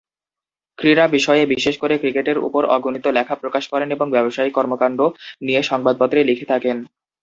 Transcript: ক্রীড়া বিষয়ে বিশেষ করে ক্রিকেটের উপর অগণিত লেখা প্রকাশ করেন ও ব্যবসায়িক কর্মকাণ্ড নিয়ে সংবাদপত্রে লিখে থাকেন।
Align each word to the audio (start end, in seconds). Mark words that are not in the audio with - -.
ক্রীড়া 0.79 1.05
বিষয়ে 1.07 1.43
বিশেষ 1.53 1.75
করে 1.77 1.95
ক্রিকেটের 1.97 2.37
উপর 2.47 2.61
অগণিত 2.75 3.05
লেখা 3.17 3.35
প্রকাশ 3.41 3.63
করেন 3.71 3.89
ও 3.93 4.15
ব্যবসায়িক 4.15 4.53
কর্মকাণ্ড 4.55 4.99
নিয়ে 5.45 5.61
সংবাদপত্রে 5.69 6.19
লিখে 6.29 6.45
থাকেন। 6.45 6.77